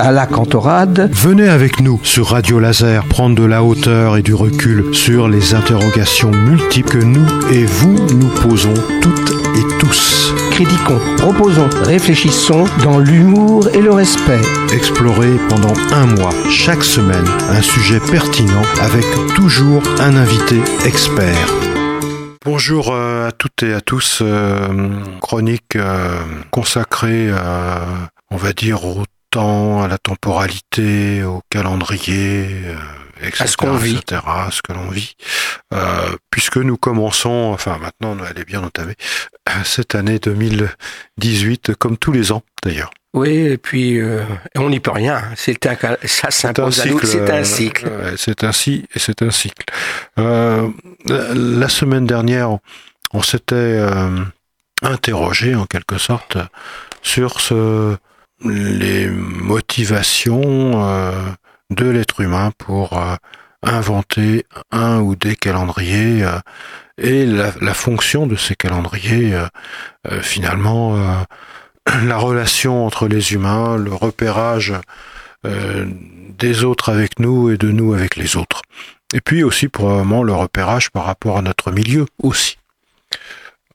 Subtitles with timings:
[0.00, 1.10] à la cantorade.
[1.12, 5.54] Venez avec nous sur Radio Laser prendre de la hauteur et du recul sur les
[5.54, 10.32] interrogations multiples que nous et vous nous posons toutes et tous.
[10.50, 14.40] Critiquons, proposons, réfléchissons dans l'humour et le respect.
[14.72, 19.04] Explorez pendant un mois, chaque semaine, un sujet pertinent avec
[19.34, 21.48] toujours un invité expert.
[22.44, 24.20] Bonjour euh, à toutes et à tous.
[24.22, 24.88] Euh,
[25.20, 26.18] chronique euh,
[26.50, 27.82] consacrée, à,
[28.30, 32.46] on va dire, au temps, à la temporalité, au calendrier,
[33.22, 33.96] etc., À ce qu'on vit.
[33.96, 35.14] etc., à ce que l'on vit.
[35.72, 38.96] Euh, puisque nous commençons, enfin maintenant elle est bien entamée,
[39.64, 42.90] cette année 2018, comme tous les ans d'ailleurs.
[43.12, 44.22] Oui, et puis euh,
[44.56, 45.20] on n'y peut rien.
[45.34, 47.00] C'est un, ça s'impose à nous.
[47.00, 47.06] cycle.
[47.06, 47.90] C'est un euh, cycle.
[48.16, 49.64] c'est ainsi et c'est un cycle.
[50.18, 50.68] Euh,
[51.06, 52.56] la, la semaine dernière,
[53.12, 54.20] on s'était euh,
[54.82, 56.38] interrogé en quelque sorte
[57.02, 57.96] sur ce,
[58.44, 61.12] les motivations euh,
[61.70, 63.14] de l'être humain pour euh,
[63.62, 66.38] inventer un ou des calendriers euh,
[66.98, 69.34] et la, la fonction de ces calendriers
[70.20, 71.24] finalement
[72.04, 74.74] la relation entre les humains, le repérage
[75.42, 78.60] des autres avec nous et de nous avec les autres.
[79.14, 82.58] Et puis aussi probablement le repérage par rapport à notre milieu aussi.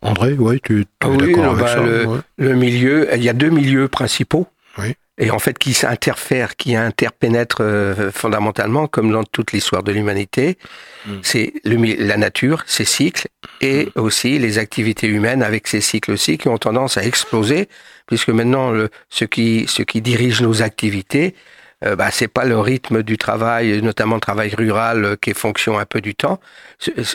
[0.03, 2.19] André, ouais, tu, tu Ah es oui, d'accord avec bah, ça le- ouais.
[2.37, 4.47] Le milieu, il y a deux milieux principaux.
[4.77, 4.95] Oui.
[5.17, 10.57] Et en fait, qui s'interfèrent, qui interpénètrent euh, fondamentalement, comme dans toute l'histoire de l'humanité,
[11.05, 11.19] Mm.
[11.21, 13.27] c'est la nature, ses cycles,
[13.61, 17.69] et aussi les activités humaines avec ces cycles aussi, qui ont tendance à exploser,
[18.07, 21.35] puisque maintenant, le, ce qui, ce qui dirige nos activités,
[21.83, 25.37] euh, bah, c'est pas le rythme du travail, notamment le travail rural, euh, qui est
[25.37, 26.39] fonction un peu du temps.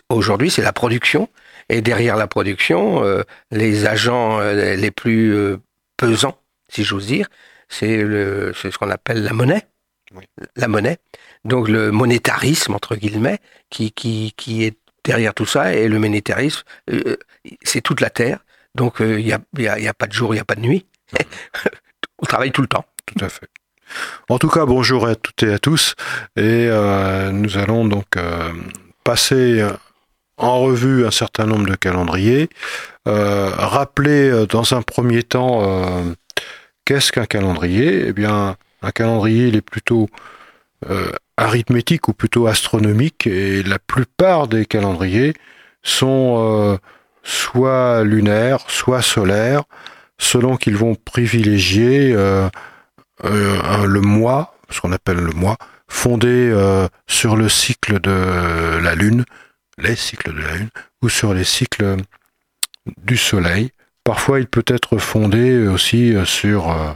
[0.09, 1.29] Aujourd'hui, c'est la production.
[1.69, 5.57] Et derrière la production, euh, les agents les plus
[5.97, 6.37] pesants,
[6.69, 7.29] si j'ose dire,
[7.71, 9.67] c'est le, c'est ce qu'on appelle la monnaie.
[10.15, 10.25] Oui.
[10.57, 10.99] La monnaie.
[11.45, 13.39] Donc le monétarisme entre guillemets,
[13.71, 17.17] qui qui qui est derrière tout ça, et le monétarisme, euh,
[17.63, 18.41] c'est toute la terre.
[18.75, 20.41] Donc euh, il y a il y a, y a pas de jour, il y
[20.41, 20.85] a pas de nuit.
[22.19, 22.85] On travaille tout le temps.
[23.07, 23.49] Tout à fait.
[24.29, 25.95] En tout cas, bonjour à toutes et à tous.
[26.37, 28.53] Et euh, nous allons donc euh,
[29.05, 29.65] passer
[30.41, 32.49] en revue un certain nombre de calendriers.
[33.07, 36.03] Euh, rappeler euh, dans un premier temps euh,
[36.91, 38.09] qu'est-ce qu'un calendrier?
[38.09, 40.09] Eh bien, un calendrier, il est plutôt
[40.91, 43.29] euh, arithmétique ou plutôt astronomique.
[43.29, 45.35] Et la plupart des calendriers
[45.85, 46.79] sont euh,
[47.23, 49.63] soit lunaires, soit solaires,
[50.19, 52.49] selon qu'ils vont privilégier euh,
[53.23, 56.53] le mois, ce qu'on appelle le mois, fondé
[57.07, 59.25] sur le cycle de la Lune,
[59.79, 60.71] les cycles de la Lune,
[61.03, 61.99] ou sur les cycles
[63.05, 63.71] du Soleil.
[64.11, 66.91] Parfois, il peut être fondé aussi euh, sur euh,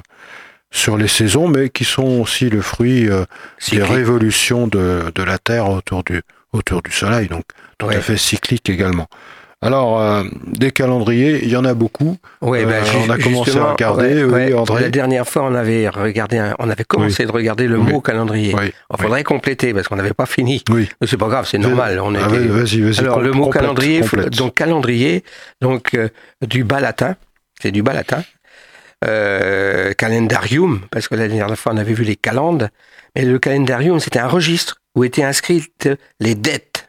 [0.72, 3.24] sur les saisons, mais qui sont aussi le fruit euh,
[3.70, 7.44] des révolutions de, de la Terre autour du autour du Soleil, donc
[7.78, 7.94] tout Ouais.
[7.94, 9.06] à fait cyclique également.
[9.64, 12.18] Alors, euh, des calendriers, il y en a beaucoup.
[12.42, 14.54] Ouais, Euh, ben, on a commencé à regarder, ouais, oui, ouais.
[14.54, 14.82] André.
[14.82, 17.92] La dernière fois, on avait regardé, un- on avait commencé de regarder le Oui.
[17.92, 18.54] mot calendrier.
[18.54, 20.62] Oui, Il faudrait compléter parce qu'on n'avait pas fini.
[20.68, 20.88] oui.
[21.00, 21.98] Mais c'est pas grave, c'est normal.
[21.98, 22.98] On Ah, était- vas- vas-y, vas-y.
[23.00, 24.36] Alors com- le mot complète, calendrier, complète.
[24.36, 25.24] donc calendrier,
[25.62, 26.08] donc euh,
[26.46, 27.16] du bas latin,
[27.62, 28.22] c'est du bas latin.
[29.04, 32.70] Euh, calendarium, parce que la dernière fois on avait vu les calendes,
[33.14, 35.88] mais le calendarium c'était un registre où étaient inscrites
[36.20, 36.88] les dettes,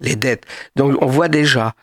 [0.00, 0.44] les dettes.
[0.74, 1.74] Donc on voit déjà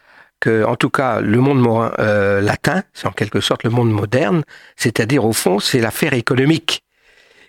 [0.41, 3.91] que, en tout cas, le monde mo- euh, latin, c'est en quelque sorte le monde
[3.91, 4.44] moderne,
[4.75, 6.84] c'est-à-dire au fond c'est l'affaire économique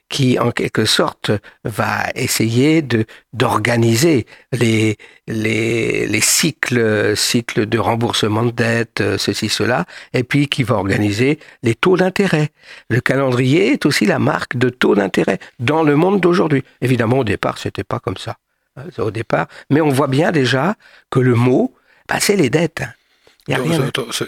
[0.09, 1.31] qui, en quelque sorte,
[1.65, 9.49] va essayer de d'organiser les les les cycles cycles de remboursement de dettes, euh, ceci
[9.49, 12.51] cela, et puis qui va organiser les taux d'intérêt.
[12.91, 16.63] Le calendrier est aussi la marque de taux d'intérêt dans le monde d'aujourd'hui.
[16.83, 18.37] Évidemment, au départ, c'était pas comme ça.
[18.77, 20.75] hein, Au départ, mais on voit bien déjà
[21.11, 21.75] que le mot,
[22.21, 22.83] c'est les dettes.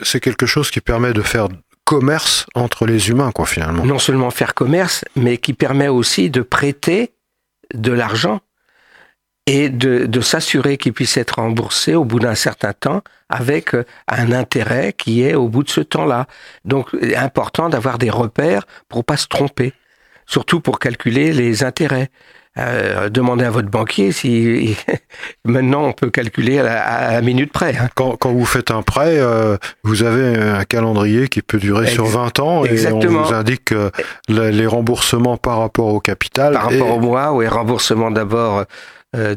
[0.03, 1.49] C'est- quelque chose qui permet de faire
[1.85, 3.85] commerce entre les humains, quoi, finalement.
[3.85, 7.13] non seulement faire commerce, mais qui permet aussi de prêter
[7.75, 8.41] de l'argent
[9.47, 13.85] et de, de s'assurer qu'il puisse être remboursé au bout d'un certain temps avec euh,
[14.09, 16.27] un intérêt qui est au bout de ce temps-là.
[16.65, 19.75] Donc, il est important d'avoir des repères pour pas se tromper,
[20.27, 22.11] surtout pour calculer les intérêts.
[22.57, 24.77] Euh, demandez à votre banquier si
[25.45, 27.77] maintenant on peut calculer à la, à la minute près.
[27.77, 27.89] hein.
[27.97, 31.95] Quand, quand vous faites un prêt, euh, vous avez un calendrier qui peut durer Ex-
[31.95, 33.91] sur 20 ans et on vous indique euh,
[34.29, 36.53] les remboursements par rapport au capital.
[36.55, 38.65] Par et- rapport au mois, oui, remboursement d'abord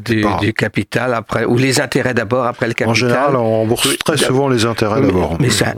[0.04, 2.90] du, capital, après ou les intérêts d'abord, après le capital.
[2.90, 5.36] En général, on rembourse Oui, très souvent les intérêts d'abord.
[5.40, 5.74] mais un-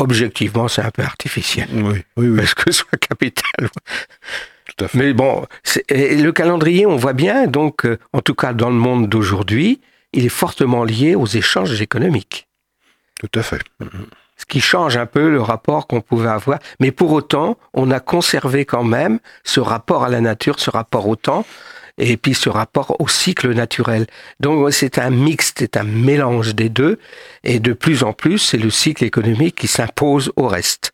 [0.00, 1.68] objectivement, c'est un peu artificiel.
[1.72, 1.82] Oui,
[2.16, 3.68] oui, oui, Parce que soit capital,
[4.88, 4.98] tout Tout à fait.
[4.98, 5.46] Mais bon,
[5.88, 9.80] et le calendrier, on voit bien, donc, euh, en tout cas dans le monde d'aujourd'hui,
[10.12, 12.48] il est fortement lié aux échanges économiques.
[13.20, 13.60] Tout à fait.
[14.36, 16.58] Ce qui change un peu le rapport qu'on pouvait avoir.
[16.80, 21.06] Mais pour autant, on a conservé quand même ce rapport à la nature, ce rapport
[21.06, 21.44] au temps,
[21.98, 24.06] et puis ce rapport au cycle naturel.
[24.40, 26.98] Donc c'est un mix, c'est un mélange des deux.
[27.44, 30.92] Et de plus en plus, c'est le cycle économique qui s'impose au reste.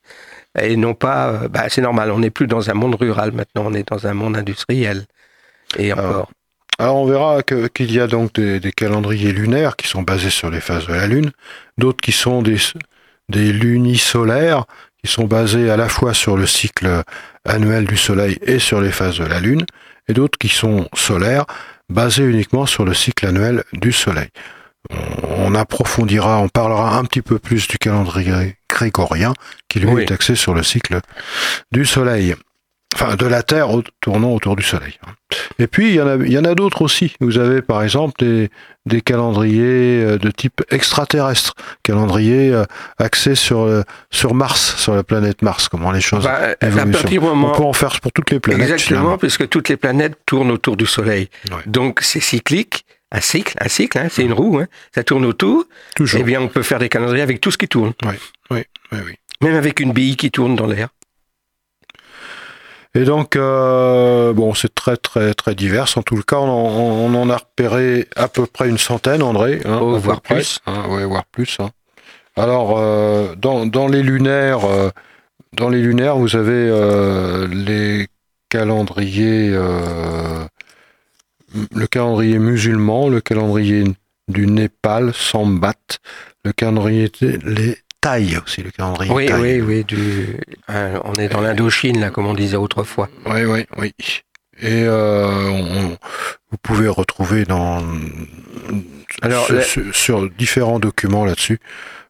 [0.58, 3.64] Et non pas, euh, bah, c'est normal, on n'est plus dans un monde rural maintenant,
[3.66, 5.04] on est dans un monde industriel.
[5.78, 5.94] Et Ah.
[5.98, 6.30] encore.
[6.78, 10.30] Alors on verra que- qu'il y a donc des, des calendriers lunaires qui sont basés
[10.30, 11.30] sur les phases de la Lune,
[11.78, 12.58] d'autres qui sont des,
[13.30, 14.64] des lunisolaires
[15.02, 17.02] qui sont basés à la fois sur le cycle
[17.44, 19.64] annuel du Soleil et sur les phases de la Lune,
[20.08, 21.46] et d'autres qui sont solaires
[21.88, 24.28] basés uniquement sur le cycle annuel du Soleil.
[24.90, 29.32] On, on approfondira, on parlera un petit peu plus du calendrier grégorien
[29.68, 30.02] qui lui Oui.
[30.02, 31.00] est axé sur le cycle
[31.72, 32.34] du Soleil.
[32.94, 33.68] Enfin, de la Terre
[34.00, 34.98] tournant autour du Soleil.
[35.58, 37.14] Et puis, il y en a, il y en a d'autres aussi.
[37.20, 38.48] Vous avez, par exemple, des,
[38.86, 41.52] des calendriers euh, de type extraterrestre,
[41.82, 42.64] calendriers euh,
[42.98, 46.92] axés sur, euh, sur Mars, sur la planète Mars, comment les choses Bah, à évoluent.
[46.92, 48.62] partir du On moment peut en faire pour toutes les planètes.
[48.62, 49.18] Exactement, finalement.
[49.18, 51.28] puisque toutes les planètes tournent autour du Soleil.
[51.50, 51.56] Ouais.
[51.66, 55.64] Donc c'est cyclique, un cycle, un cycle, hein, c'est une roue, hein, ça tourne autour.
[55.94, 56.20] Toujours.
[56.20, 58.14] Eh bien, on peut faire des calendriers avec tout ce qui tourne, Oui,
[58.50, 58.62] oui,
[58.92, 59.14] oui.
[59.42, 60.88] même avec une bille qui tourne dans l'air.
[62.94, 65.86] Et donc, euh, bon, c'est très, très, très divers.
[65.96, 69.60] En tout cas, on en, on en a repéré à peu près une centaine, André.
[69.66, 70.60] Hein, Oh, voire plus.
[70.66, 71.58] Hein, ouais, voire plus.
[71.60, 71.70] hein.
[72.36, 74.88] Alors, euh, dans, dans les lunaires, euh,
[75.52, 76.70] dans les lunaires, vous avez
[77.50, 78.08] les
[78.48, 79.50] calendriers,
[81.74, 83.84] le calendrier musulman, le calendrier
[84.28, 85.74] du Népal, Sambat,
[86.44, 89.40] le calendrier les Thaï aussi, le calendrier Oui, Thaï.
[89.40, 89.84] oui, oui.
[89.84, 90.36] Du,
[90.68, 93.08] hein, on est dans l'Indochine, là, comme on disait autrefois.
[93.26, 93.92] Oui, oui, oui.
[94.58, 95.96] Et euh, on-
[96.50, 97.82] vous pouvez retrouver dans
[99.22, 101.58] Alors, sur, la- sur- sur différents documents là-dessus.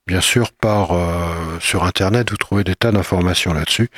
[0.07, 3.89] Bien sûr, par euh, sur Internet, vous trouvez des tas d'informations là-dessus.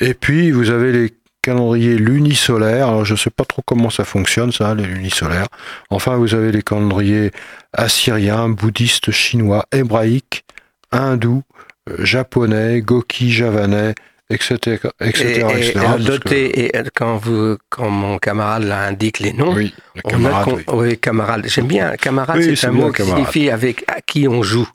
[0.00, 2.88] Et puis, vous avez les calendriers lunisolaires.
[2.88, 5.48] Alors, je ne sais pas trop comment ça fonctionne, ça, les lunisolaires.
[5.90, 7.30] Enfin, vous avez les calendriers
[7.72, 10.44] assyriens, bouddhistes, chinois, hébraïques,
[10.92, 11.42] hindous,
[11.90, 13.94] euh, japonais, goki, javanais,
[14.30, 18.62] etc., etc., Et, et, etc., et parce que- noter, et quand, vous, quand mon camarade
[18.64, 20.64] là, indique les noms, Oui, le on camarade, a con- oui.
[20.88, 21.46] oui, camarade.
[21.48, 21.96] J'aime bien.
[21.96, 23.18] Camarade, Oui, c'est un mot qui camarade.
[23.26, 24.68] signifie avec à qui on joue.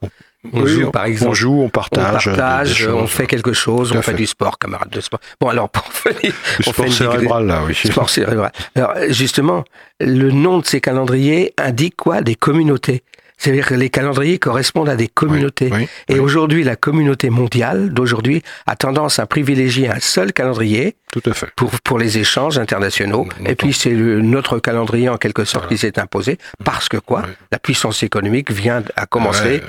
[0.53, 1.31] On Oui, joue, par exemple.
[1.31, 2.27] On joue, on On partage.
[2.27, 4.17] euh, partage, des on fait quelque chose, on fait, fait.
[4.17, 5.19] du sport, camarade de sport.
[5.39, 6.33] Bon, alors, pour finir,
[6.65, 7.75] on sport cérébral, là, oui.
[7.75, 8.51] sport cérébral.
[8.75, 9.63] Alors, justement,
[9.99, 12.21] le nom de ces calendriers indique quoi?
[12.21, 13.03] Des communautés.
[13.39, 15.69] C'est-à-dire que les calendriers correspondent à des communautés.
[15.71, 20.95] Oui, Et oui, aujourd'hui, la communauté mondiale d'aujourd'hui a tendance à privilégier un seul calendrier
[21.11, 21.45] tout à fait.
[21.55, 23.27] pour, pour les échanges internationaux.
[23.45, 25.75] Et puis, c'est le- notre calendrier, en quelque sorte, Voilà.
[25.75, 26.39] qui s'est imposé.
[26.63, 27.25] Parce que quoi?
[27.51, 29.63] La puissance économique vient à commencer Ouais,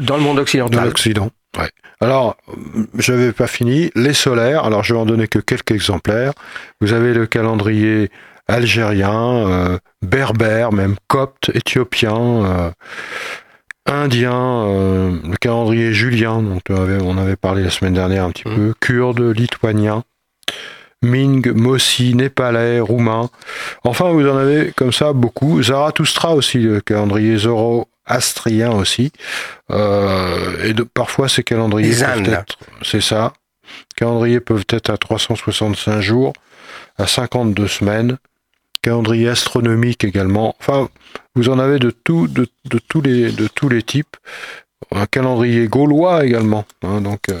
[0.00, 0.84] dans le monde dans occidental.
[0.84, 1.30] l'Occident.
[1.58, 1.70] Ouais.
[2.00, 2.36] Alors,
[2.98, 3.90] je n'avais pas fini.
[3.94, 6.32] Les solaires, alors je vais en donner que quelques exemplaires.
[6.80, 8.10] Vous avez le calendrier
[8.48, 12.70] algérien, euh, berbère, même copte, éthiopien, euh,
[13.86, 14.32] indien,
[14.66, 18.48] euh, le calendrier julien, dont on avait, on avait parlé la semaine dernière un petit
[18.48, 18.54] Mm.
[18.54, 20.04] peu, kurde, lituanien,
[21.02, 23.30] Ming, Mossi, népalais, roumain.
[23.84, 25.62] Enfin, vous en avez comme ça beaucoup.
[25.62, 29.10] Zarathustra aussi, le calendrier zoroastrien aussi.
[29.70, 33.32] Euh, et de, parfois, ces calendriers peuvent être, c'est ça.
[33.96, 36.32] Calendriers peuvent être à 365 jours,
[36.98, 38.18] à 52 semaines.
[38.82, 40.54] Calendrier astronomique également.
[40.60, 40.88] Enfin,
[41.34, 44.16] vous en avez de tout, de, de tous les, de tous les types.
[44.92, 46.64] Un calendrier gaulois également.
[46.82, 47.38] hein, donc, euh,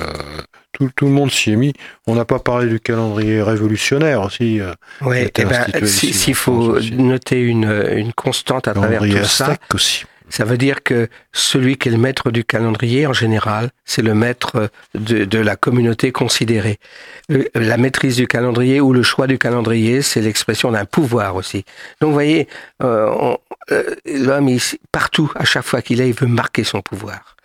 [0.80, 1.72] tout, tout le monde s'y est mis.
[2.06, 4.60] On n'a pas parlé du calendrier révolutionnaire aussi.
[4.60, 4.72] euh,
[5.14, 6.92] eh ben, institué si- ici, s'il en France faut aussi.
[6.92, 10.04] noter une, une constante à travers tout ça, aussi.
[10.28, 14.14] ça veut dire que celui qui est le maître du calendrier, en général, c'est le
[14.14, 16.78] maître de, de la communauté considérée.
[17.30, 21.64] Euh, La maîtrise du calendrier ou le choix du calendrier, c'est l'expression d'un pouvoir aussi.
[22.00, 22.48] Donc, vous voyez,
[22.82, 23.34] euh,
[23.72, 24.48] euh, l'homme,
[24.92, 27.36] partout, à chaque fois qu'il est, il veut marquer son pouvoir.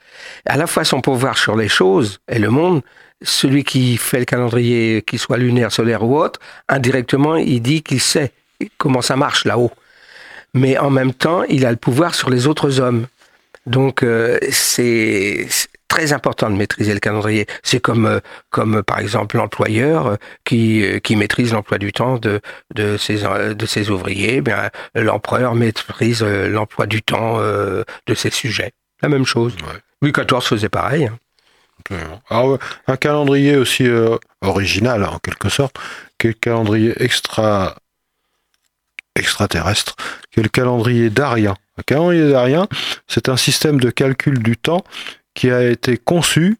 [0.45, 2.81] À la fois son pouvoir sur les choses et le monde,
[3.21, 8.01] celui qui fait le calendrier, qu'il soit lunaire, solaire ou autre, indirectement, il dit qu'il
[8.01, 8.31] sait
[8.77, 9.71] comment ça marche là-haut.
[10.53, 13.07] Mais en même temps, il a le pouvoir sur les autres hommes.
[13.65, 15.47] Donc, euh, c'est
[15.87, 17.45] très important de maîtriser le calendrier.
[17.63, 18.19] C'est comme, euh,
[18.51, 22.41] comme par exemple l'employeur euh, qui, qui maîtrise l'emploi du temps de,
[22.73, 23.23] de, ses,
[23.55, 24.41] de ses ouvriers.
[24.95, 28.71] Eh l'empereur maîtrise l'emploi du temps de ses sujets.
[29.01, 29.55] La même chose.
[30.01, 31.09] Louis XIV faisait pareil.
[32.87, 35.77] un calendrier aussi euh, original, en quelque sorte,
[36.17, 37.75] qui est le calendrier extra
[39.15, 39.95] extraterrestre,
[40.31, 41.55] qui est le calendrier d'Arien.
[41.77, 42.67] Le calendrier d'Arien,
[43.07, 44.83] c'est un système de calcul du temps
[45.33, 46.57] qui a été conçu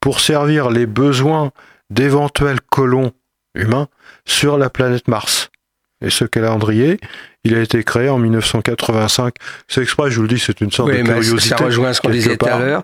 [0.00, 1.52] pour servir les besoins
[1.90, 3.12] d'éventuels colons
[3.54, 3.88] humains
[4.24, 5.50] sur la planète Mars.
[6.02, 6.98] Et ce calendrier,
[7.44, 9.34] il a été créé en 1985.
[9.68, 11.40] C'est exprès, je vous le dis, c'est une sorte Oui, de curiosité.
[11.40, 12.82] ça rejoint ce qu'on disait tout à l'heure.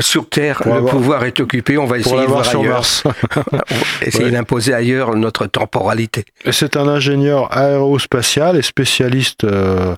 [0.00, 2.74] Sur Terre, Pour le avoir- pouvoir est occupé, on va essayer de voir sur ailleurs.
[2.76, 3.02] Mars.
[4.02, 4.30] Essayer Ouais.
[4.30, 6.24] d'imposer ailleurs notre temporalité.
[6.50, 9.94] C'est un ingénieur aérospatial et spécialiste euh,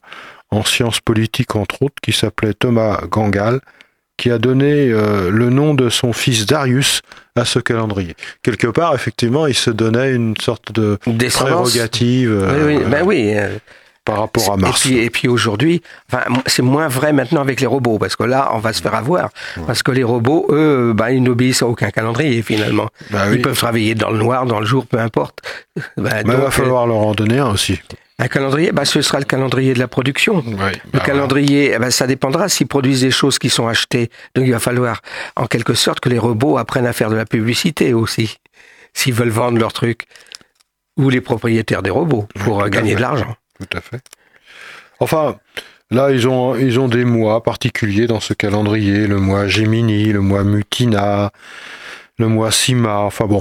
[0.50, 3.60] en sciences politiques, entre autres, qui s'appelait Thomas Gangal,
[4.16, 7.02] qui a donné euh, le nom de son fils Darius
[7.34, 8.14] à ce calendrier.
[8.42, 13.34] Quelque part, effectivement, il se donnait une sorte de prérogative euh, Oui, oui, ben oui.
[14.08, 14.86] Euh, par rapport à Mars.
[14.86, 15.82] Et puis, et puis aujourd'hui,
[16.12, 18.94] enfin, c'est moins vrai maintenant avec les robots, parce que là, on va se faire
[18.94, 19.30] avoir.
[19.66, 22.88] Parce que les robots, eux, ben, ils n'obéissent à aucun calendrier, finalement.
[23.10, 23.36] Bah oui.
[23.36, 25.40] Ils peuvent travailler dans le noir, dans le jour, peu importe.
[25.96, 27.74] Ben, Mais il va falloir leur en donner un aussi.
[27.74, 30.42] euh, un calendrier, ben, ce sera le calendrier de la production.
[30.46, 34.08] Oui, Le bah, calendrier, ben, ça dépendra s'ils produisent des choses qui sont achetées.
[34.34, 35.02] Donc il va falloir,
[35.36, 38.38] en quelque sorte, que les robots apprennent à faire de la publicité aussi,
[38.94, 40.06] s'ils veulent vendre leurs trucs.
[40.96, 43.36] Ou les propriétaires des robots, pour euh, gagner de l'argent.
[43.58, 44.00] Tout à fait.
[45.00, 45.36] Enfin,
[45.90, 49.06] là, ils ont, ils ont des mois particuliers dans ce calendrier.
[49.06, 51.30] Le mois Gemini, le mois Mutina,
[52.18, 52.98] le mois Sima.
[53.00, 53.40] Enfin bon,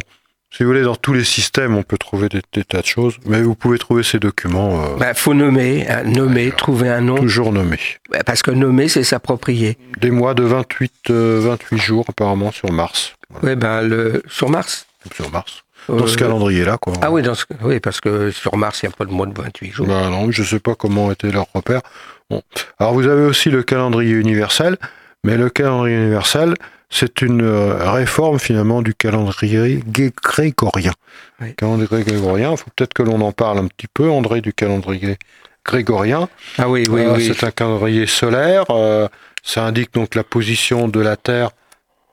[0.52, 3.18] si vous voulez, dans tous les systèmes, on peut trouver des, des tas de choses.
[3.26, 7.16] Mais vous pouvez trouver ces documents euh, Ben, faut nommer, hein, nommer, trouver un nom,
[7.18, 7.80] toujours nommés.
[8.10, 9.78] Ben, parce que nommer, c'est s'approprier.
[10.00, 13.16] Des mois de 28, euh, 28 jours apparemment sur Mars.
[13.30, 14.88] Voilà, Ouais, ben, le, sur Mars.
[15.14, 15.64] sur Mars.
[15.90, 16.94] Dans ce Euh, calendrier-là, quoi.
[17.02, 19.26] Ah oui, dans ce, oui, parce que sur Mars, il n'y a pas de mois
[19.28, 19.88] de 28 jours.
[19.88, 21.82] Bah non, je sais pas comment étaient leurs repères.
[22.30, 22.42] Bon.
[22.80, 24.78] Alors vous avez aussi le calendrier universel,
[25.24, 26.56] mais le calendrier universel,
[26.90, 30.94] c'est une euh, réforme finalement du calendrier gré- grégorien.
[31.42, 31.48] Oui.
[31.50, 34.54] Le calendrier grégorien, il faut peut-être que l'on en parle un petit peu, André, du
[34.54, 35.18] calendrier
[35.66, 36.30] grégorien.
[36.58, 37.26] Ah oui, oui, Euh, oui.
[37.34, 39.08] C'est un calendrier solaire, euh,
[39.44, 41.50] ça indique donc la position de la Terre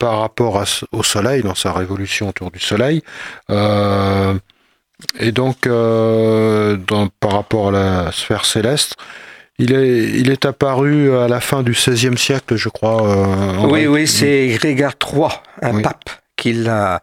[0.03, 3.03] par rapport à au Soleil, dans sa révolution autour du Soleil.
[3.51, 4.35] Euh,
[5.21, 8.97] et donc, euh, dans- par rapport à la sphère céleste,
[9.59, 13.07] il est, il est apparu à la fin du XVIe siècle, je crois.
[13.09, 13.67] euh.
[13.71, 15.29] Oui, oui, c'est Grégard III,
[15.63, 15.83] un Oui.
[15.83, 17.01] pape, qui l'a.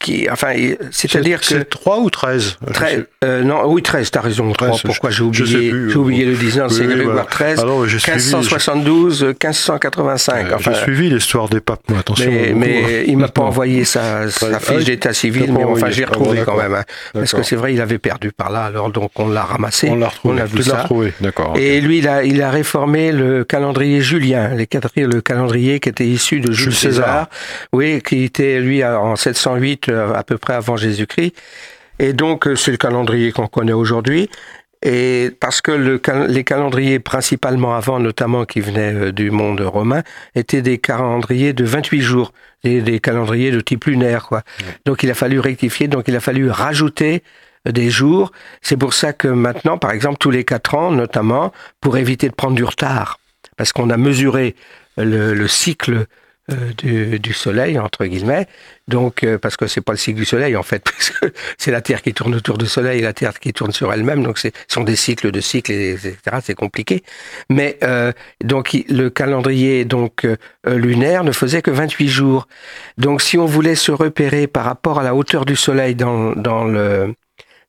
[0.00, 0.54] Qui, enfin,
[0.90, 1.46] c'est-à-dire que.
[1.46, 4.80] C'est 3 ou 13 je Très, sais- euh, non, oui, 13, t'as raison, 13, 3,
[4.86, 7.28] pourquoi j'ai oublié, j'ai euh, oublié le 19, c'est oui, Grégoire voilà.
[7.28, 12.30] 13, Alors, j'ai suivi, 1572, 1585, j'ai- enfin, j'ai suivi l'histoire des papes, moi, attention.
[12.30, 13.04] mais, mais hein.
[13.08, 16.08] il m'a pas envoyé sa, sa Ah fiche oui, d'état civil, mais enfin, j'ai Ah
[16.08, 16.56] retrouvé quand d'accord.
[16.56, 19.42] même, hein, parce que c'est vrai, il avait perdu par là, alors donc on l'a
[19.42, 20.34] ramassé, On l'a retrouvé.
[20.34, 20.80] on a vu ça.
[20.82, 21.54] retrouvé, d'accord.
[21.58, 24.66] Et lui, il a, il a réformé le calendrier julien, les
[24.96, 26.72] le calendrier qui était issu de Jules.
[26.72, 27.28] César,
[27.74, 31.34] oui, qui était lui en 708 euh, à peu près avant Jésus-Christ.
[31.98, 34.30] Et donc euh, c'est le calendrier qu'on connaît aujourd'hui.
[34.82, 40.02] Et parce que le, les calendriers principalement avant, notamment qui venaient euh, du monde romain,
[40.34, 42.32] étaient des calendriers de 28 jours,
[42.64, 44.42] des, des calendriers de type lunaire, quoi.
[44.86, 47.22] Donc il a fallu rectifier, donc il a fallu rajouter
[47.70, 48.32] des jours.
[48.62, 52.34] C'est pour ça que maintenant, par exemple, tous les quatre ans, notamment, pour éviter de
[52.34, 53.18] prendre du retard,
[53.58, 54.54] parce qu'on a mesuré
[54.96, 56.06] le, le cycle
[56.50, 58.46] euh, du, du Soleil entre guillemets,
[58.88, 61.70] donc euh, parce que c'est pas le cycle du Soleil en fait, parce que c'est
[61.70, 64.38] la Terre qui tourne autour du Soleil et la Terre qui tourne sur elle-même, donc
[64.38, 66.38] ce sont des cycles de cycles et- etc.
[66.42, 67.02] C'est compliqué,
[67.50, 72.48] mais euh, donc le calendrier donc euh, lunaire ne faisait que 28 jours.
[72.98, 76.64] Donc si on voulait se repérer par rapport à la hauteur du Soleil dans, dans
[76.64, 77.14] le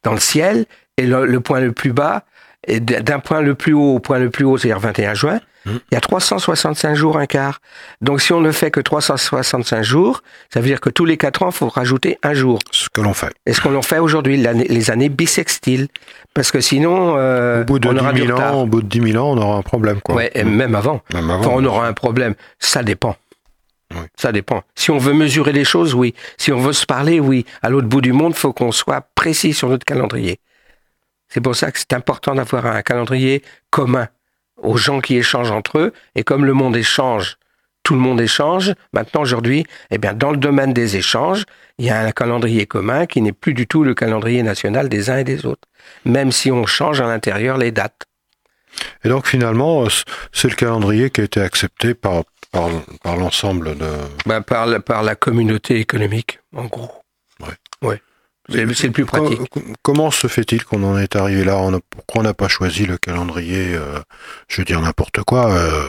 [0.04, 0.66] dans le ciel
[0.98, 2.24] et le, point le plus bas
[2.68, 5.80] d'un point le plus haut au point le plus haut, c'est-à-dire 21 juin, Mhm.
[5.92, 7.60] il y a 365 jours un quart.
[8.02, 11.44] Donc si on ne fait que 365 jours, ça veut dire que tous les 4
[11.44, 12.58] ans, il faut rajouter un jour.
[12.72, 13.32] Ce que l'on fait.
[13.46, 15.88] Et ce qu'on fait aujourd'hui, les années bissextiles.
[16.34, 18.58] Parce que sinon, euh, Au bout de on aura 10 du 000 retard.
[18.58, 20.16] ans, au bout de 10 000 ans, on aura un problème, quoi.
[20.16, 21.02] Ouais, et même avant.
[21.14, 21.40] Même avant.
[21.42, 22.34] Enfin, on aura un problème.
[22.58, 23.16] Ça dépend.
[23.94, 24.00] Oui.
[24.18, 24.64] Ça dépend.
[24.76, 26.16] Si on veut mesurer les choses, oui.
[26.38, 27.46] Si on veut se parler, oui.
[27.62, 30.40] À l'autre bout du monde, faut qu'on soit précis sur notre calendrier.
[31.34, 34.08] C'est pour ça que c'est important d'avoir un calendrier commun
[34.58, 35.94] aux gens qui échangent entre eux.
[36.16, 37.38] Et comme le monde échange,
[37.84, 38.74] tout le monde échange.
[38.94, 41.46] Maintenant, aujourd'hui, eh bien, dans le domaine des échanges,
[41.78, 45.10] il y a un calendrier commun qui n'est plus du tout le calendrier national des
[45.10, 45.68] uns et des autres.
[46.06, 48.04] Même si on change à l'intérieur les dates.
[49.04, 49.90] Et donc finalement, euh,
[50.32, 52.70] c'est le calendrier qui a été accepté par, par,
[53.04, 53.88] par l'ensemble de...
[54.26, 56.92] Ben, par, la, par la communauté économique, en gros.
[57.42, 57.88] Ouais.
[57.90, 58.02] Ouais.
[58.52, 59.40] C'est le- plus pratique.
[59.50, 61.58] Co- Comment se fait-il qu'on en est arrivé là?
[61.58, 64.00] On a- Pourquoi on n'a pas choisi le calendrier, euh,
[64.48, 65.86] je veux dire n'importe quoi, euh,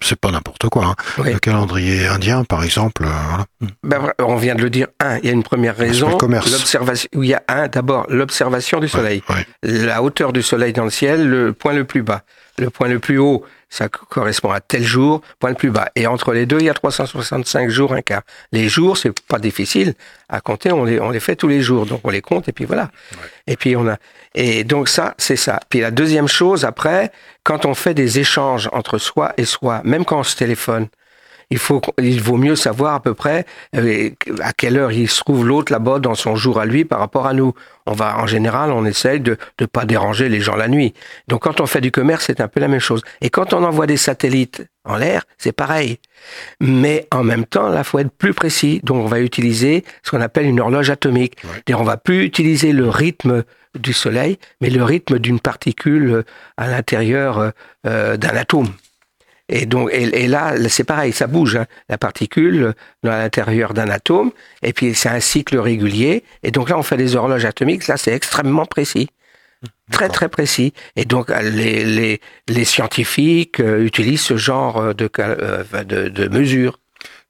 [0.00, 0.84] c'est pas n'importe quoi.
[0.86, 0.94] Hein.
[1.18, 1.32] Oui.
[1.32, 3.04] Le calendrier indien, par exemple.
[3.04, 3.46] euh, voilà.
[3.82, 4.88] Ben, on vient de le dire.
[5.00, 6.10] Un, il y a une première raison.
[6.10, 6.50] le commerce.
[6.52, 7.08] L'observation.
[7.14, 9.22] Il y a un, d'abord, l'observation du soleil.
[9.28, 9.46] Ouais, ouais.
[9.84, 12.22] La hauteur du soleil dans le ciel, le point le plus bas.
[12.58, 15.90] Le point le plus haut, ça correspond à tel jour, point le plus bas.
[15.94, 18.22] Et entre les deux, il y a 365 jours, un quart.
[18.52, 19.94] Les jours, c'est pas difficile
[20.28, 21.86] à compter, on les, on les fait tous les jours.
[21.86, 22.90] Donc on les compte et puis voilà.
[23.46, 23.98] Et puis on a,
[24.34, 25.60] et donc ça, c'est ça.
[25.68, 27.10] Puis la deuxième chose, après,
[27.42, 30.88] quand on fait des échanges entre soi et soi, même quand on se téléphone,
[31.50, 34.10] il faut, il vaut mieux savoir à peu près euh,
[34.40, 37.26] à quelle heure il se trouve l'autre là-bas dans son jour à lui par rapport
[37.26, 37.54] à nous.
[37.86, 40.92] On va, en général, on essaye de ne pas déranger les gens la nuit.
[41.28, 43.02] Donc quand on fait du commerce, c'est un peu la même chose.
[43.20, 45.98] Et quand on envoie des satellites en l'air, c'est pareil.
[46.60, 48.80] Mais en même temps, là, faut être plus précis.
[48.82, 51.36] Donc on va utiliser ce qu'on appelle une horloge atomique.
[51.44, 51.74] Ouais.
[51.74, 53.44] On va plus utiliser le rythme
[53.78, 56.22] du Soleil, mais le rythme d'une particule euh,
[56.56, 57.52] à l'intérieur
[57.86, 58.68] euh, d'un atome.
[59.48, 61.56] Et donc, et, et là, c'est pareil, ça bouge.
[61.56, 61.66] hein.
[61.88, 62.74] La particule
[63.04, 66.24] dans l'intérieur d'un atome, et puis c'est un cycle régulier.
[66.42, 67.86] Et donc là, on fait des horloges atomiques.
[67.86, 69.08] Là, c'est extrêmement précis,
[69.92, 70.72] très très précis.
[70.96, 76.08] Et donc, euh, les les, les scientifiques euh, utilisent ce genre euh, de euh, de,
[76.08, 76.80] de mesures.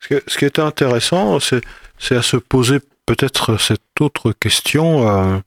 [0.00, 1.60] Ce, que- ce qui est intéressant, c'est,
[1.98, 5.06] c'est à se poser peut-être cette autre question.
[5.08, 5.38] euh,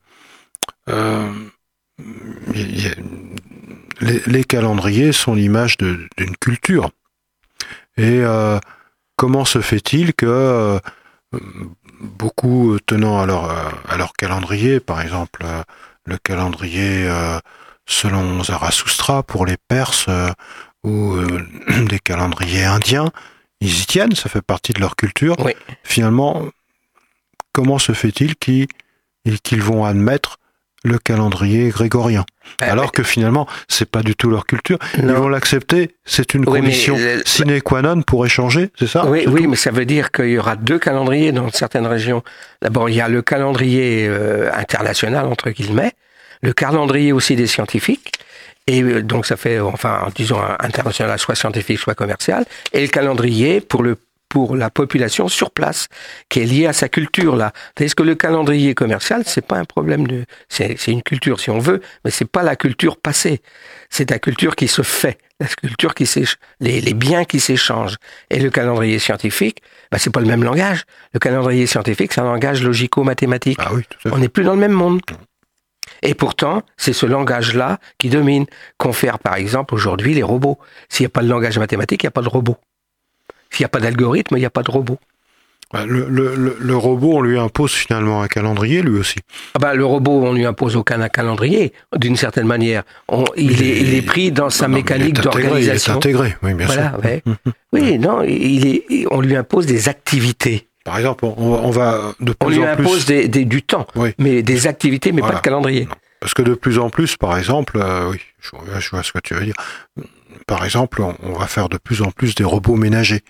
[0.90, 1.32] euh,
[2.54, 2.96] y a-
[4.02, 6.90] les, les calendriers sont l'image d'une culture.
[7.98, 8.60] Et euh,
[9.16, 10.80] comment se fait-il que euh,
[12.00, 13.50] beaucoup tenant à leur,
[13.90, 15.64] à leur calendrier, par exemple euh,
[16.06, 17.08] le calendrier
[17.86, 20.08] selon Zarathustra pour les Perses
[20.84, 21.16] ou
[21.88, 23.12] des calendriers indiens,
[23.62, 25.36] ils y tiennent, ça fait partie de leur culture.
[25.46, 25.52] Oui.
[25.84, 26.48] Finalement,
[27.52, 28.68] comment se fait-il qu'ils
[29.44, 30.39] qu'ils vont admettre
[30.84, 32.26] le calendrier grégorien
[32.60, 35.14] alors que finalement c'est pas du tout leur culture ils Non.
[35.16, 39.06] vont l'accepter c'est une Oui, condition sine qua non pour échanger c'est ça?
[39.06, 42.24] Oui, oui, mais ça veut dire qu'il y aura deux calendriers dans certaines régions.
[42.62, 45.92] D'abord, il y a le calendrier euh, international entre guillemets,
[46.42, 48.14] le calendrier aussi des scientifiques.
[48.68, 53.62] Et euh, donc ça fait, enfin, disons international, soit scientifique, soit commercial, et le calendrier
[53.62, 53.98] pour le
[54.30, 55.88] pour la population sur place,
[56.30, 57.52] qui est liée à sa culture là.
[57.76, 61.50] Tandis que le calendrier commercial, c'est pas un problème de, c'est c'est une culture si
[61.50, 63.42] on veut, mais c'est pas la culture passée.
[63.90, 66.08] C'est la culture qui se fait, la culture qui
[66.60, 67.98] les, les biens qui s'échangent.
[68.30, 69.62] Et le calendrier scientifique,
[69.92, 70.84] bah, c'est pas le même langage.
[71.14, 73.58] Le calendrier scientifique, c'est un langage logico-mathématique.
[73.62, 74.10] ah oui fait.
[74.12, 75.02] On n'est plus dans le même monde.
[76.02, 78.46] Et pourtant, c'est ce langage-là qui domine.
[78.78, 80.60] Confère, par exemple, aujourd'hui les robots.
[80.88, 82.58] S'il n'y a pas de langage mathématique, il n'y a pas de robot.
[83.52, 84.98] S'il n'y a pas d'algorithme, il n'y a pas de robot.
[85.72, 89.18] Ouais, le, le- le- le robot on lui impose finalement un calendrier lui aussi
[89.54, 92.82] Ah bah, le robot, on lui impose aucun calendrier, d'une certaine manière.
[93.08, 95.94] On- il, est, il est pris dans sa Non, mécanique d'organisation.
[95.94, 97.24] il est intégré oui bien Voilà, sûr ouais.
[97.74, 100.68] Oui, non, il est, on lui impose des activités.
[100.86, 103.62] par exemple on, on va de On plus lui en plus impose des, des- du
[103.62, 104.10] temps, Oui.
[104.18, 105.34] mais des activités, mais Voilà.
[105.36, 105.88] pas de calendrier.
[106.20, 109.36] Parce que de plus en plus, par exemple, euh, oui, je vois ce que tu
[109.36, 109.54] veux dire.
[110.48, 113.24] Par exemple, on, on va faire de plus en plus des robots ménagers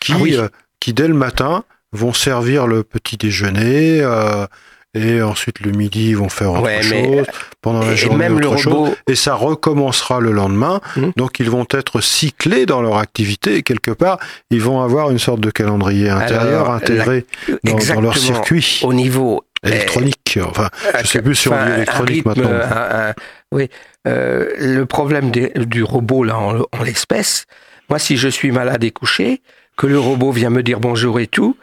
[0.00, 0.36] qui, Ah oui.
[0.36, 0.48] euh,
[0.80, 4.46] qui dès le matin vont servir le petit déjeuner euh,
[4.94, 7.26] et ensuite le midi ils vont faire autre Ouais, chose
[7.60, 10.80] pendant la Et journée même le autre chose robot, et ça recommencera le lendemain.
[10.96, 11.12] Mhm.
[11.16, 14.18] Donc ils vont être cyclés dans leur activité et quelque part
[14.50, 17.24] ils vont avoir une sorte de calendrier intérieur Alors, intégré
[17.64, 20.38] dans, leur circuit au niveau électronique.
[20.44, 20.68] Enfin,
[21.02, 22.50] je sais plus si on dit électronique rythme, maintenant.
[22.52, 23.14] un- un-
[23.52, 23.68] oui,
[24.06, 27.46] euh, le problème du robot là en, en l'espèce.
[27.88, 29.42] Moi, si je suis malade et couché,
[29.76, 31.56] que le robot vient me dire bonjour et tout,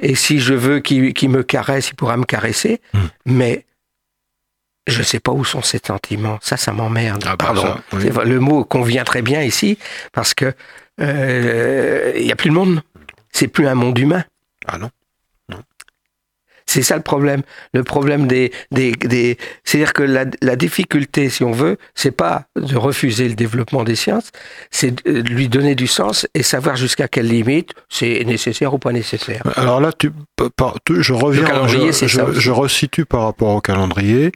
[0.00, 3.06] et si je veux qu'il me caresse, il pourra me caresser, Hmm.
[3.26, 3.64] mais
[4.86, 6.38] je sais pas où sont ces sentiments.
[6.42, 7.22] Ça, ça m'emmerde.
[7.26, 7.62] Ah bah, Pardon.
[7.62, 8.02] ça, oui.
[8.02, 9.78] C'est- Le mot convient très bien ici
[10.12, 10.52] parce que
[11.00, 12.82] euh, il y a plus de monde.
[13.32, 14.24] C'est plus un monde humain.
[14.66, 14.90] Ah non.
[16.72, 17.42] C'est ça le problème.
[17.74, 22.44] Le problème des, des, des c'est-à-dire que la, la difficulté, si on veut, c'est pas
[22.54, 24.30] de refuser le développement des sciences,
[24.70, 28.92] c'est de lui donner du sens et savoir jusqu'à quelle limite c'est nécessaire ou pas
[28.92, 29.42] nécessaire.
[29.56, 30.12] Alors là, tu,
[31.00, 34.30] je reviens, je, c'est je- ça je resitue par rapport au calendrier.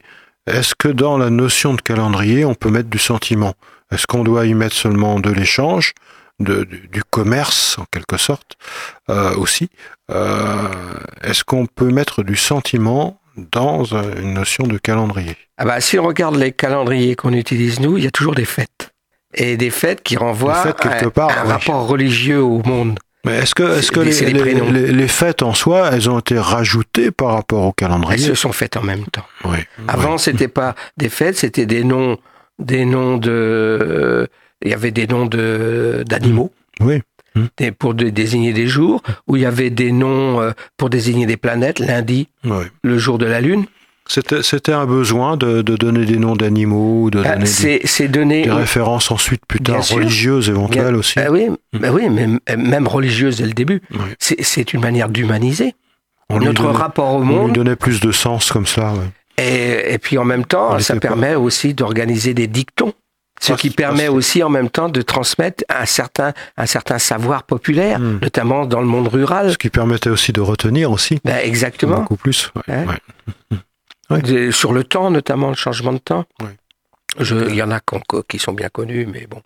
[0.45, 3.53] Est-ce que dans la notion de calendrier, on peut mettre du sentiment?
[3.93, 5.93] Est-ce qu'on doit y mettre seulement de l'échange,
[6.39, 8.53] de, du, du commerce en quelque sorte
[9.09, 9.69] euh, aussi
[10.11, 10.67] Euh,
[11.23, 13.19] Est-ce qu'on peut mettre du sentiment
[13.51, 15.35] dans euh, une notion de calendrier?
[15.57, 18.45] Ah bah, si on regarde les calendriers qu'on utilise nous, il y a toujours des
[18.45, 18.91] fêtes.
[19.33, 21.51] Et des fêtes qui renvoient fêtes, quelque à part, un oui.
[21.51, 22.99] rapport religieux au monde.
[23.25, 27.33] Mais est-ce que, est-ce que C'est- les, fêtes en soi, elles ont été rajoutées par
[27.33, 29.25] rapport au Elles calendrier se sont faites en même temps.
[29.45, 29.57] Oui.
[29.87, 32.17] Avant, c'était pas des fêtes, c'était des noms,
[32.59, 34.29] des noms de,
[34.65, 36.51] il y avait des noms de d'animaux.
[36.81, 37.01] Oui.
[37.35, 37.45] Hmm.
[37.57, 41.25] Des- pour de- désigner des jours, où il y avait des noms euh, pour désigner
[41.25, 42.63] des planètes, lundi, Oui.
[42.83, 43.65] le jour de la Lune.
[44.07, 48.49] C'était, un besoin de, de donner des noms d'animaux, de Ah, donner des, donné.
[48.51, 51.19] références ensuite plus tard religieuses éventuelles aussi.
[51.19, 53.81] Ah oui, bah oui, même, même religieuse dès le début.
[53.91, 53.97] Oui.
[54.19, 55.73] C'est- une manière d'humaniser
[56.29, 57.53] notre donnait- rapport au on lui monde.
[57.53, 58.93] donnait plus de sens comme ça.
[58.93, 59.43] ouais.
[59.43, 62.93] Et, et puis en même temps, ça pas- permet aussi d'organiser des dictons.
[63.41, 67.99] Ce qui permet aussi en même temps de transmettre un certain, un certain savoir populaire,
[67.99, 68.19] Hmm.
[68.21, 69.51] notamment dans le monde rural.
[69.51, 71.19] Ce qui permettait aussi de retenir aussi.
[71.25, 71.97] Ben, exactement.
[71.99, 72.51] Beaucoup plus.
[72.55, 72.85] ouais, Ouais.
[72.85, 73.57] ouais.
[74.11, 74.21] Ouais.
[74.21, 76.25] De- Sur le temps, notamment le changement de temps.
[77.19, 77.79] Il y en a
[78.27, 79.41] qui sont bien connus, mais bon.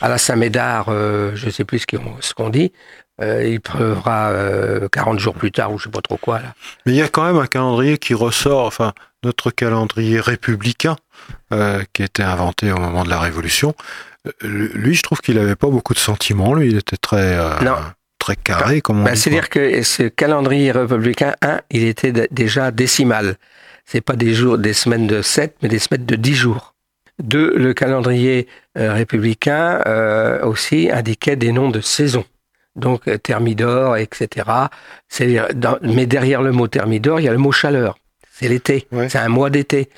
[0.00, 1.80] À la Saint-Médard, euh, je ne sais plus
[2.20, 2.72] ce qu'on dit,
[3.20, 6.38] euh, il pleuvra euh, 40 jours plus tard, ou je sais pas trop quoi.
[6.38, 6.54] Là.
[6.86, 8.92] Mais il y a quand même un calendrier qui ressort, enfin,
[9.24, 10.96] notre calendrier républicain,
[11.52, 13.74] euh, qui a été inventé au moment de la Révolution.
[14.26, 14.30] Euh,
[14.74, 16.54] Lui, je trouve qu'il avait pas beaucoup de sentiments.
[16.54, 17.54] Lui, il était très, euh,
[18.18, 19.20] très carré, comme on Ben, dit.
[19.20, 23.36] C'est-à-dire que ce calendrier républicain 1, il était déjà décimal.
[23.84, 26.74] C'est pas des jours, des semaines de 7, mais des semaines de 10 jours.
[27.22, 28.46] Deux, le calendrier
[28.78, 32.24] euh, républicain euh, aussi indiquait des noms de saisons.
[32.76, 34.46] Donc thermidor, etc.
[35.54, 37.98] Dans- mais derrière le mot thermidor, il y a le mot chaleur.
[38.40, 38.86] C'est l'été.
[38.90, 39.10] Ouais.
[39.10, 39.90] C'est un mois d'été.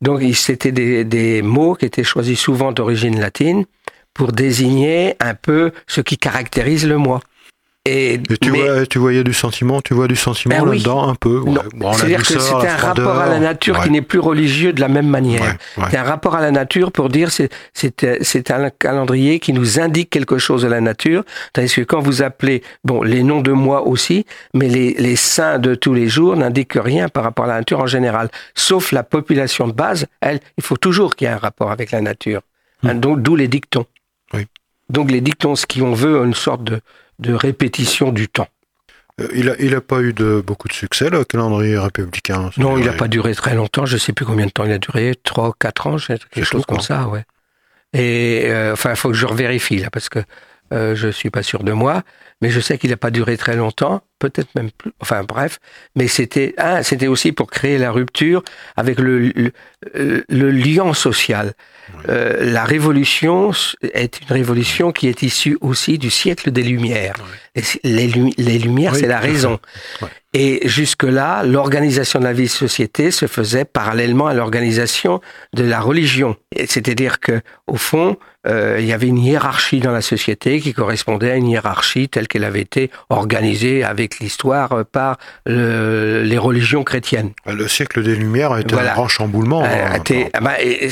[0.00, 3.64] Donc c'était des, des mots qui étaient choisis souvent d'origine latine
[4.14, 7.20] pour désigner un peu ce qui caractérise le mois.
[7.88, 10.76] Et, Et tu, mais- vois, tu voyais du sentiment, tu vois du sentiment Ben oui.
[10.76, 11.38] là-dedans un peu.
[11.38, 11.54] ouais.
[11.74, 14.88] Bon, c'est-à-dire que c'est un rapport à la nature qui n'est plus religieux de la
[14.88, 15.42] même manière.
[15.78, 15.84] ouais.
[15.90, 20.38] C'est un rapport à la nature pour dire c'est un calendrier qui nous indique quelque
[20.38, 24.26] chose de la nature, tandis que quand vous appelez bon les noms de mois aussi,
[24.54, 27.80] mais les les saints de tous les jours n'indiquent rien par rapport à la nature
[27.80, 30.06] en général, sauf la population de base.
[30.20, 32.42] Elle, il faut toujours qu'il y ait un rapport avec la nature.
[32.82, 33.86] Hein, donc d'où les dictons.
[34.34, 34.46] Oui.
[34.90, 36.80] Donc les dictons, ce qu'on veut, une sorte de
[37.18, 38.48] de répétition du temps.
[39.20, 42.50] Euh, Il a, il a pas eu de beaucoup de succès le calendrier républicain.
[42.56, 43.86] Non, il n'a n'a pas duré très longtemps.
[43.86, 45.14] Je sais plus combien de temps il a duré.
[45.22, 47.24] Trois, quatre ans, je sais, quelque chose comme ça, ouais.
[47.92, 50.20] Et euh, enfin, il faut que je revérifie là, parce que
[50.72, 52.02] euh, je suis pas sûr de moi.
[52.42, 54.92] Mais je sais qu'il n'a pas duré très longtemps, peut-être même plus.
[55.00, 55.58] Enfin, bref.
[55.96, 58.42] Mais c'était, ah, c'était aussi pour créer la rupture
[58.76, 59.52] avec le le,
[59.96, 61.52] euh, le lien social.
[62.08, 63.50] Euh, la révolution
[63.94, 67.14] est une révolution qui est issue aussi du siècle des Lumières.
[67.82, 69.58] Les, lu- les Lumières, Oui, c'est la raison.
[70.34, 75.22] Et jusque-là, l'organisation de la vie de société se faisait parallèlement à l'organisation
[75.54, 76.36] de la religion.
[76.66, 81.30] C'est-à-dire que, au fond, euh, il y avait une hiérarchie dans la société qui correspondait
[81.30, 86.84] à une hiérarchie telle qu'elle avait été organisée avec l'histoire euh, par le- les religions
[86.84, 87.32] chrétiennes.
[87.46, 88.92] Le siècle des Lumières a été Voilà.
[88.92, 89.62] un grand chamboulement.
[89.64, 90.88] Euh, hein, ah bah, et-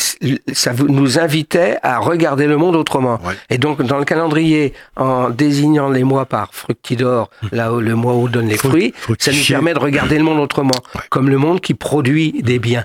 [0.52, 3.20] ça nous invitait à regarder le monde autrement.
[3.24, 3.35] Ouais.
[3.50, 8.14] Et donc, dans le calendrier, en désignant les mois par fructidor, là où le mois
[8.14, 11.00] où on donne les Fruct- fruits, ça nous permet de regarder le monde autrement, Ouais.
[11.11, 12.85] comme le monde qui produit des biens,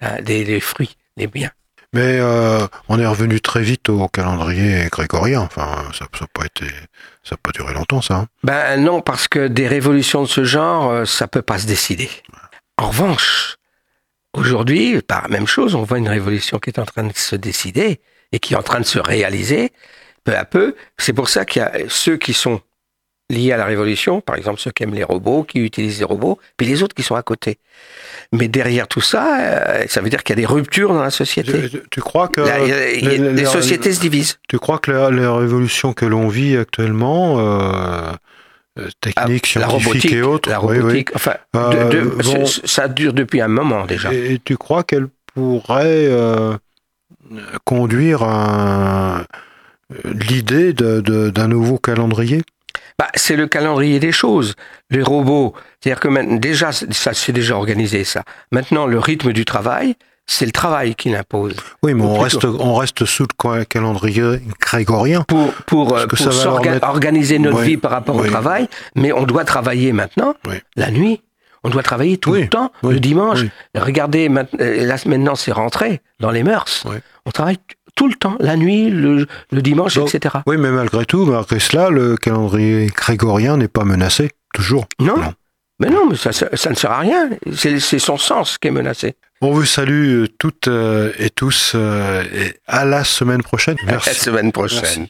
[0.00, 1.50] hein, des, des fruits, des biens.
[1.96, 5.40] Mais euh, on est revenu très vite au calendrier grégorien.
[5.40, 6.66] Enfin, ça n'a pas été,
[7.24, 8.16] ça pas duré longtemps, ça.
[8.16, 8.26] hein.
[8.44, 12.10] Ben non, parce que des révolutions de ce genre, euh, ça peut pas se décider.
[12.76, 13.56] En revanche,
[14.34, 17.34] aujourd'hui, par la même chose, on voit une révolution qui est en train de se
[17.34, 19.72] décider et qui est en train de se réaliser
[20.24, 20.76] peu à peu.
[20.98, 22.60] C'est pour ça qu'il y a ceux qui sont
[23.28, 26.38] liés à la révolution, par exemple ceux qui aiment les robots, qui utilisent les robots,
[26.56, 27.58] puis les autres qui sont à côté.
[28.32, 31.10] Mais derrière tout ça, euh, ça veut dire qu'il y a des ruptures dans la
[31.10, 31.68] société.
[31.68, 34.38] Tu, tu crois que les- les, les- sociétés se divisent.
[34.48, 38.12] Tu crois que la, la révolution que l'on vit actuellement, euh,
[38.78, 40.82] euh, technique, Ah, la scientifique robotique, et autres, la oui, oui.
[40.82, 44.12] robotique, enfin, Euh, de- c- ça dure depuis un moment déjà.
[44.12, 46.56] Et, et tu crois qu'elle pourrait euh,
[47.64, 52.42] conduire à euh, l'idée d'un nouveau calendrier?
[52.98, 54.54] Bah, c'est le calendrier des choses.
[54.90, 58.22] Les robots, c'est-à-dire que maintenant, déjà, ça c'est déjà organisé ça.
[58.52, 61.54] Maintenant, le rythme du travail, c'est le travail qui l'impose.
[61.82, 65.22] Oui, mais on reste, on reste sous le ca- calendrier grégorien.
[65.28, 69.92] Pour, pour, mettre- organiser notre Oui, vie par rapport au travail, mais on doit travailler
[69.92, 70.56] maintenant, Oui.
[70.76, 71.20] la nuit.
[71.64, 73.40] On doit travailler tout le temps, oui, le dimanche.
[73.74, 76.84] Regardez, maintenant, euh, c'est rentré dans les mœurs.
[76.88, 76.96] Oui.
[77.24, 77.58] On travaille
[77.96, 80.36] tout le temps, la nuit, le, le dimanche, Donc, etc.
[80.46, 84.86] Oui, mais malgré tout, malgré cela, le calendrier grégorien n'est pas menacé, toujours.
[85.00, 85.32] Non, Non.
[85.80, 87.30] mais non, mais ça, ça, ça ne sert à rien.
[87.52, 89.16] C'est son sens qui est menacé.
[89.42, 93.76] On vous salue toutes euh, et tous euh, et à la semaine prochaine.
[93.86, 94.80] À la semaine prochaine.
[94.82, 95.00] Merci.